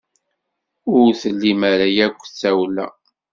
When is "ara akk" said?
1.71-2.19